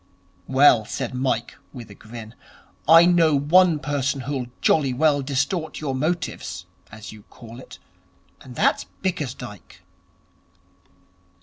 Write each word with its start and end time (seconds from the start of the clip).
'Well,' 0.47 0.83
said 0.85 1.13
Mike, 1.13 1.57
with 1.73 1.91
a 1.91 1.93
grin, 1.93 2.33
'I 2.87 3.05
know 3.05 3.35
one 3.37 3.77
person 3.77 4.21
who'll 4.21 4.47
jolly 4.59 4.93
well 4.95 5.21
distort 5.21 5.79
your 5.79 5.93
motives, 5.93 6.65
as 6.91 7.11
you 7.11 7.21
call 7.29 7.59
it, 7.59 7.77
and 8.41 8.55
that's 8.55 8.87
Bickersdyke.' 9.03 9.83